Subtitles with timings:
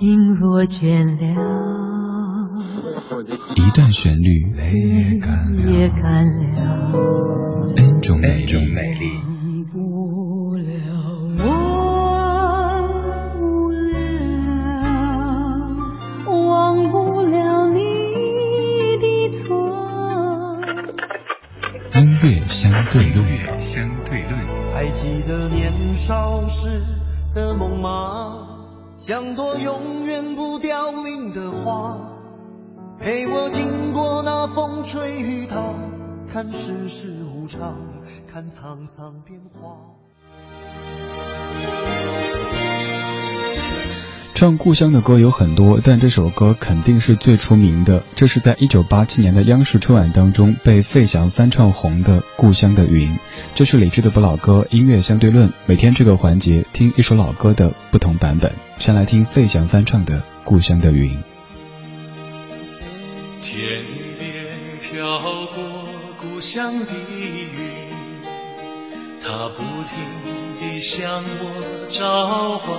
[0.00, 1.28] 心若倦了，
[3.54, 6.42] 一段旋律，泪也干了
[7.76, 8.46] ，N 种美
[8.92, 9.10] 丽。
[21.92, 24.32] 音乐相对论，相对论。
[24.72, 26.80] 还记得年少时
[27.34, 28.49] 的梦吗？
[29.02, 31.96] 像朵永远不凋零的花，
[32.98, 35.56] 陪我经过那风吹雨打，
[36.30, 37.78] 看世事无常，
[38.30, 39.78] 看沧桑变化。
[44.34, 48.02] 唱故乡的歌有很多，但这首歌肯定是最出名的。
[48.16, 53.08] 这是在一九八七年的央视春晚当中被费翔翻唱红的《故乡的云》。
[53.54, 58.54] 这是理智的不老歌音乐相对论，每天这个环节听一首老歌的不同版本。
[58.78, 61.10] 先来听费翔翻唱的《故乡的云》。
[63.42, 63.82] 天
[64.18, 64.46] 边
[64.80, 65.86] 飘过
[66.18, 67.48] 故乡的云，
[69.22, 69.98] 它不停
[70.58, 72.78] 地向我召唤。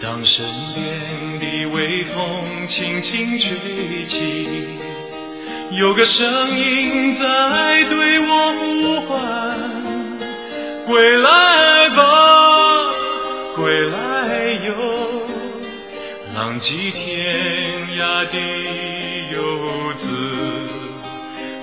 [0.00, 4.46] 当身边的微风轻轻吹起，
[5.76, 9.18] 有个声音在对我呼唤：
[10.86, 12.92] 归来吧，
[13.56, 14.74] 归来哟，
[16.36, 18.38] 浪迹天涯的
[19.32, 20.14] 游子，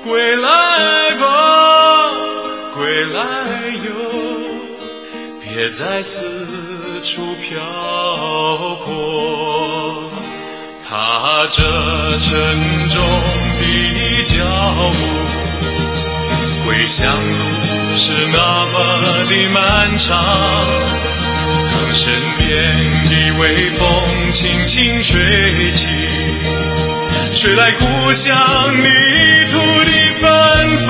[0.03, 2.11] 归来吧，
[2.75, 3.19] 归来
[3.85, 3.91] 哟，
[5.41, 6.61] 别再四。
[7.03, 7.59] 处漂
[8.85, 10.03] 泊，
[10.87, 11.59] 踏着
[12.11, 12.29] 沉
[12.89, 13.03] 重
[14.11, 14.43] 的脚
[14.93, 14.99] 步，
[16.65, 18.37] 归乡路是那
[18.67, 18.73] 么
[19.29, 20.09] 的漫长。
[21.71, 22.47] 当身边
[23.05, 23.79] 的微风
[24.31, 25.87] 轻轻吹起，
[27.37, 28.35] 吹来故乡
[28.77, 28.85] 泥
[29.49, 30.89] 土的芬芳，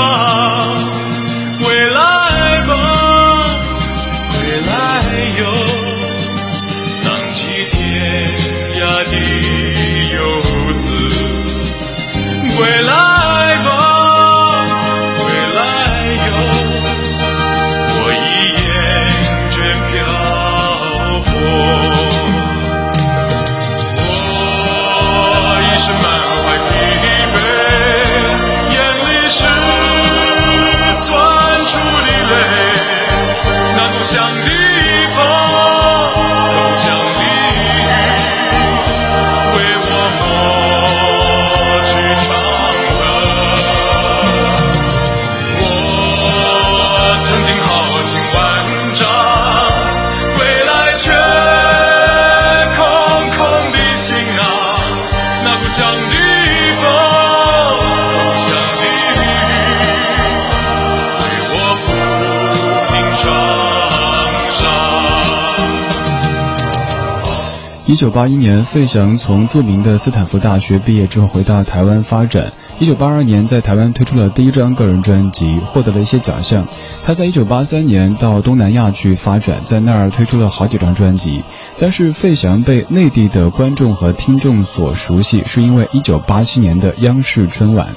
[67.92, 72.54] 一九八一年，费翔从著名的斯坦福大学毕业之后，回到台湾发展。
[72.80, 76.66] 一九八二年，在台湾推出了第一张个人专辑，获得了一些奖项。
[77.06, 81.44] 他在一九八三年到东南亚去发展，在那儿推出了好几张专辑。
[81.82, 87.90] 但是费翔被内地的观众和听众所熟悉，是因为一九八七年的央视春晚。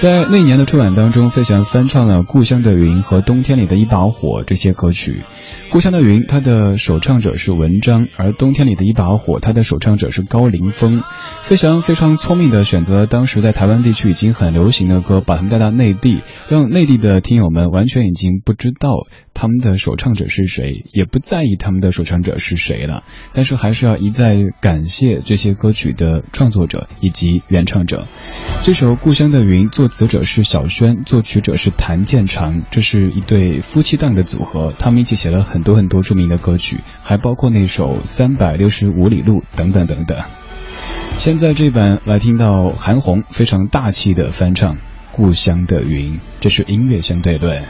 [0.00, 5.12] 在那年的春晚当中，费翔翻唱了《故乡的云》和《冬天里的一把火》这些歌曲。
[5.70, 11.02] 《故乡的云》它的首唱者是文章，而《冬天里的一把火》它的首唱者是高凌风。
[11.40, 23.04] 费翔非常聪明的选择当时在台湾地区已经很流行的歌，把他们带到内地，让内地的听友们完全已经不知道他们的首唱者是谁，也不在意他们的首唱者是谁了。
[23.32, 28.06] 但是还是要一再感谢这些歌曲的创作者以及原唱者。
[28.64, 40.16] 这首《故乡的云》作作词者是小轩，作曲者是谭健常，这是一对夫妻档的组合，他们一起写了很多很多著名的歌曲，还包括那首《三百六十五里路》等等等等。
[41.18, 44.76] 现在这版来听到韩红非常大气的翻唱
[45.12, 47.62] 《故乡的云》，这是音乐相对论。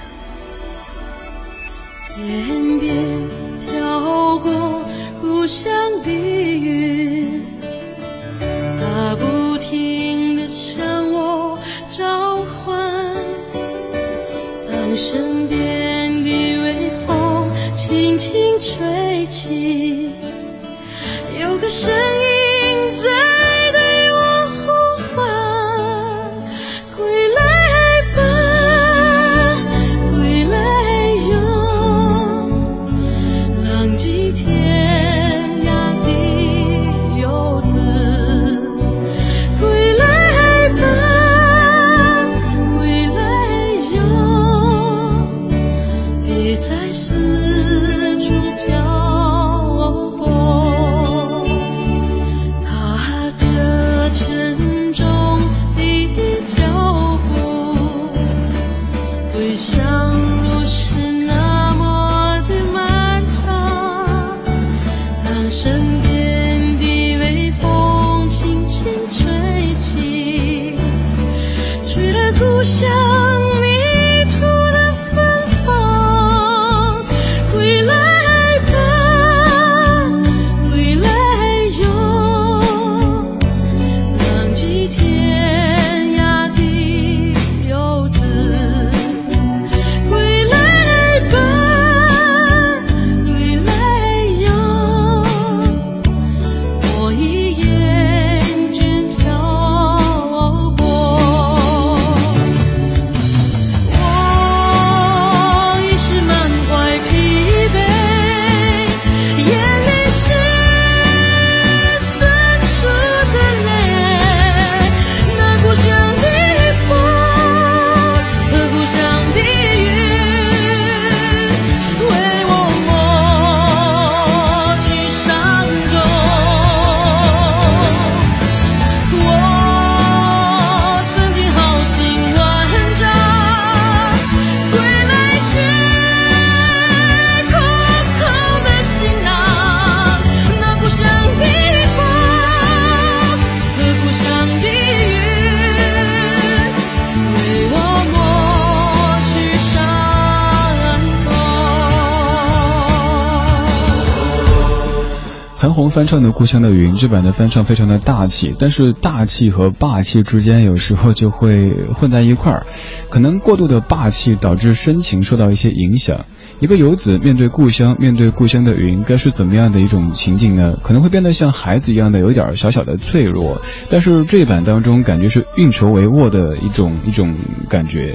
[155.74, 162.66] 红翻唱的《故乡的云》，这版的翻唱非常的大气，但是大气和霸气之间有时候就会混在一块儿，
[163.10, 166.24] 可能过度的霸气导致深情受到一些影响。
[166.60, 170.76] 一个游子面对故乡，面对故乡的云，该是怎么样的一种情景呢？
[170.82, 173.60] 可能会变得像孩子一样的有点小小的脆弱，
[173.90, 177.34] 但是这一版当中感觉是运筹帷幄的一种一种
[177.68, 178.14] 感觉。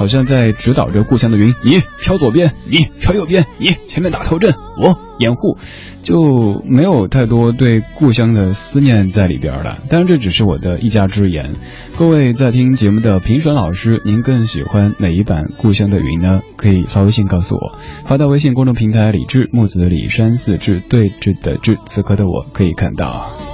[0.00, 5.58] 好像在指导着故乡的云，你飘左边，你飘右边，你前面打头阵，我掩护，
[6.02, 9.82] 就没有太多对故乡的思念在里边了。
[9.90, 11.56] 当然，这只是我的一家之言。
[11.98, 16.40] 各位在听节目的评审老师，您更喜欢哪一版《故乡的云》呢？
[16.56, 23.49] 可以发微信告诉我，发到微信公众平台“李志木子李山四志对峙的志”，此刻的我可以看到。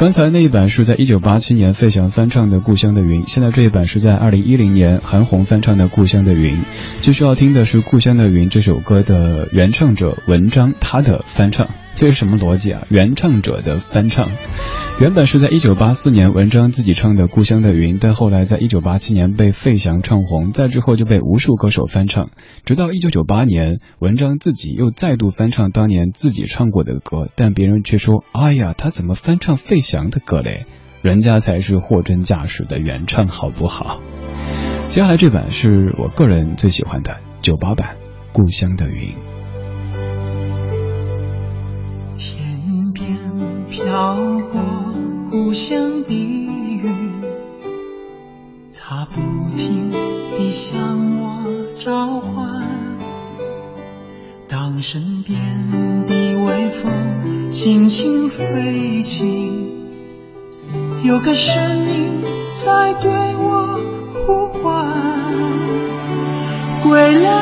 [0.00, 6.56] 刚才那一版是在一九八七年费翔翻唱的《故乡的云》，现在这一版是在二零一零年韩红翻唱的《故乡的云》。
[7.02, 12.86] 继续要听的是《故乡的云》这首歌的原唱者文章他的翻唱，这是什么逻辑啊？
[12.88, 14.30] 原唱者的翻唱。
[15.00, 22.28] 原本是在一九八四年文章自己唱的《故乡的云》，但后来在一九八七年被费翔唱红，再之后就被无数歌手翻唱，
[22.66, 30.66] 直到一九九八年，文章自己又再度翻唱当年自己唱过的歌，但别人却说：“哎呀，他怎么翻唱费翔的歌嘞？
[31.00, 34.02] 人家才是货真价实的原唱，好不好？”
[34.88, 37.96] 接下来这版是我个人最喜欢的九八版
[38.34, 39.14] 《故乡的云》。
[42.18, 43.18] 天边
[43.70, 44.29] 飘。
[45.50, 46.94] 故乡的云，
[48.72, 49.20] 它不
[49.56, 50.78] 停地向
[51.20, 51.44] 我
[51.76, 52.62] 召唤。
[54.46, 56.14] 当身边的
[56.44, 59.26] 微风轻轻吹起，
[61.02, 62.22] 有个声音
[62.54, 63.80] 在对我
[64.24, 64.86] 呼唤：
[66.84, 67.39] 归来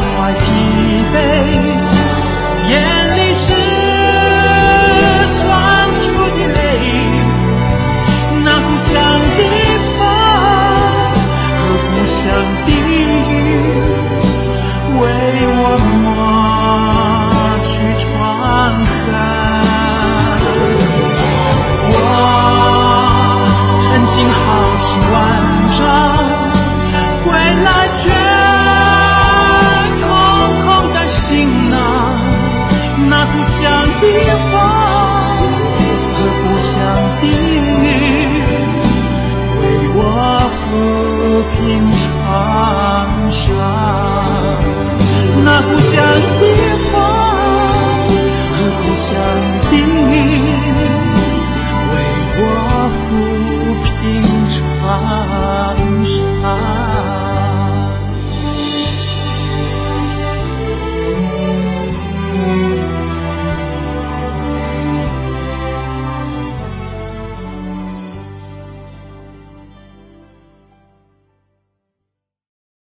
[0.00, 0.40] 满怀疲
[1.12, 1.14] 惫，
[2.70, 2.72] 眼
[3.16, 3.46] 里是
[5.26, 5.38] 酸
[5.94, 6.00] 楚
[6.36, 6.58] 的泪。
[8.42, 8.88] 那故乡
[9.36, 9.38] 的
[9.98, 9.98] 风
[11.58, 12.18] 和故乡
[12.64, 13.28] 的雨，
[14.98, 15.02] 为
[15.52, 15.60] 我
[16.02, 16.08] 抹
[17.62, 18.08] 去创
[18.72, 18.98] 痕。
[21.92, 21.94] 我
[23.82, 24.38] 曾经好
[24.80, 25.59] 几万。